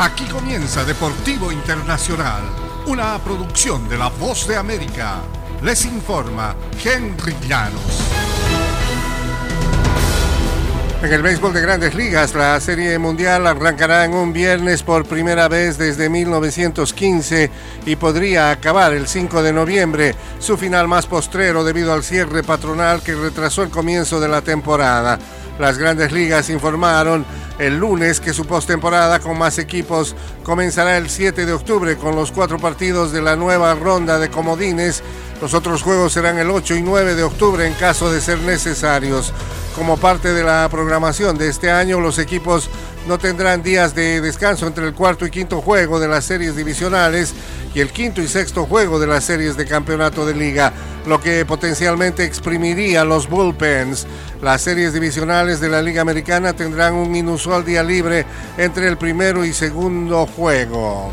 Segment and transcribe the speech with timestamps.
[0.00, 2.40] Aquí comienza Deportivo Internacional,
[2.86, 5.16] una producción de La Voz de América.
[5.62, 8.00] Les informa Henry Llanos.
[11.02, 15.48] En el béisbol de grandes ligas, la Serie Mundial arrancará en un viernes por primera
[15.48, 17.50] vez desde 1915
[17.84, 23.02] y podría acabar el 5 de noviembre, su final más postrero debido al cierre patronal
[23.02, 25.18] que retrasó el comienzo de la temporada.
[25.60, 27.26] Las grandes ligas informaron
[27.58, 32.32] el lunes que su postemporada con más equipos comenzará el 7 de octubre con los
[32.32, 35.02] cuatro partidos de la nueva ronda de comodines.
[35.42, 39.34] Los otros juegos serán el 8 y 9 de octubre en caso de ser necesarios.
[39.76, 42.70] Como parte de la programación de este año, los equipos
[43.08, 47.34] no tendrán días de descanso entre el cuarto y quinto juego de las series divisionales
[47.74, 50.72] y el quinto y sexto juego de las series de campeonato de liga,
[51.06, 54.06] lo que potencialmente exprimiría los bullpens.
[54.42, 58.26] Las series divisionales de la Liga Americana tendrán un inusual día libre
[58.58, 61.12] entre el primero y segundo juego.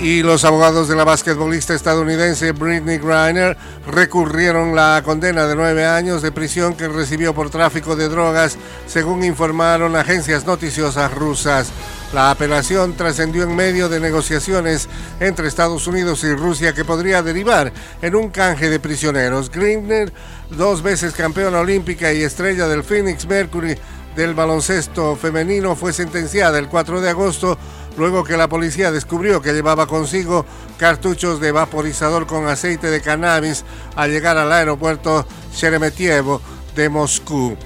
[0.00, 6.22] Y los abogados de la basquetbolista estadounidense Britney Griner recurrieron la condena de nueve años
[6.22, 11.70] de prisión que recibió por tráfico de drogas, según informaron agencias noticiosas rusas.
[12.12, 14.88] La apelación trascendió en medio de negociaciones
[15.18, 17.72] entre Estados Unidos y Rusia que podría derivar
[18.02, 19.50] en un canje de prisioneros.
[19.50, 20.12] Griner,
[20.50, 23.76] dos veces campeona olímpica y estrella del Phoenix Mercury
[24.14, 27.58] del baloncesto femenino, fue sentenciada el 4 de agosto
[27.96, 30.44] luego que la policía descubrió que llevaba consigo
[30.78, 36.40] cartuchos de vaporizador con aceite de cannabis al llegar al aeropuerto Sheremetyevo
[36.74, 37.56] de Moscú.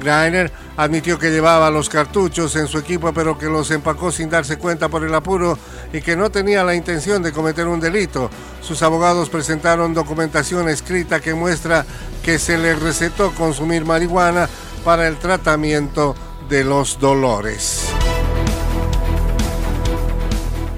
[0.00, 4.56] Greiner admitió que llevaba los cartuchos en su equipo pero que los empacó sin darse
[4.56, 5.58] cuenta por el apuro
[5.92, 8.30] y que no tenía la intención de cometer un delito.
[8.62, 11.84] Sus abogados presentaron documentación escrita que muestra
[12.22, 14.48] que se le recetó consumir marihuana
[14.84, 16.14] para el tratamiento
[16.48, 17.79] de los dolores.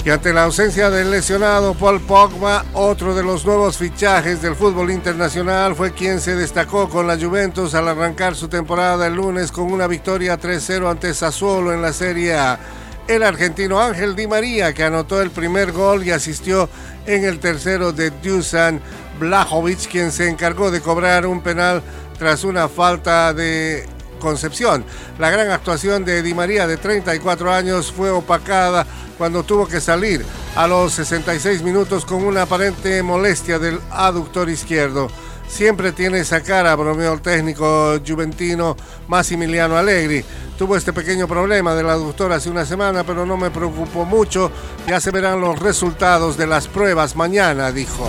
[0.04, 4.90] Y ante la ausencia del lesionado Paul Pogba, otro de los nuevos fichajes del fútbol
[4.90, 9.72] internacional fue quien se destacó con la Juventus al arrancar su temporada el lunes con
[9.72, 12.58] una victoria 3-0 ante Sassuolo en la Serie A.
[13.06, 16.68] El argentino Ángel Di María, que anotó el primer gol y asistió
[17.06, 18.80] en el tercero de Dusan
[19.20, 21.80] Blajovic, quien se encargó de cobrar un penal
[22.18, 23.86] tras una falta de
[24.22, 24.84] Concepción.
[25.18, 28.86] La gran actuación de Di María de 34 años fue opacada
[29.18, 30.24] cuando tuvo que salir
[30.54, 35.08] a los 66 minutos con una aparente molestia del aductor izquierdo.
[35.48, 38.76] Siempre tiene esa cara, bromeó el técnico juventino
[39.08, 40.24] Massimiliano Allegri.
[40.56, 44.52] Tuvo este pequeño problema del aductor hace una semana, pero no me preocupó mucho.
[44.86, 48.08] Ya se verán los resultados de las pruebas mañana, dijo.